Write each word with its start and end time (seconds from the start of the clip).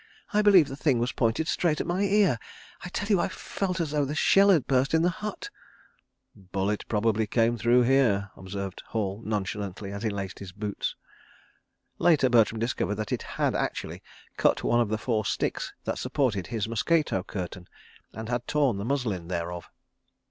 "I 0.33 0.41
believe 0.41 0.67
the 0.67 0.75
thing 0.75 0.97
was 0.97 1.11
pointed 1.11 1.47
straight 1.47 1.79
at 1.79 1.85
my 1.85 2.01
ear. 2.01 2.39
I 2.83 2.89
tell 2.89 3.07
you—I 3.09 3.27
felt 3.27 3.79
as 3.79 3.91
though 3.91 4.01
a 4.01 4.15
shell 4.15 4.49
had 4.49 4.65
burst 4.65 4.95
in 4.95 5.03
the 5.03 5.11
hut." 5.11 5.51
"Bullet 6.35 6.83
probably 6.87 7.27
came 7.27 7.55
through 7.55 7.83
here," 7.83 8.31
observed 8.35 8.81
Hall 8.87 9.21
nonchalantly 9.23 9.91
as 9.91 10.01
he 10.01 10.09
laced 10.09 10.39
his 10.39 10.53
boots. 10.53 10.95
(Later 11.99 12.31
Bertram 12.31 12.57
discovered 12.59 12.95
that 12.95 13.11
it 13.11 13.21
had 13.37 13.53
actually 13.53 14.01
cut 14.37 14.63
one 14.63 14.79
of 14.81 14.89
the 14.89 14.97
four 14.97 15.23
sticks 15.23 15.71
that 15.83 15.99
supported 15.99 16.47
his 16.47 16.67
mosquito 16.67 17.21
curtain, 17.21 17.67
and 18.11 18.27
had 18.27 18.47
torn 18.47 18.77
the 18.77 18.85
muslin 18.85 19.27
thereof.) 19.27 19.69